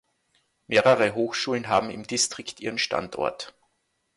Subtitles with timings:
[0.65, 3.53] Mehrere Hochschulen haben im Distrikt ihren Standort.